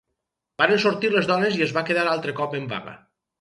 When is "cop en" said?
2.41-2.67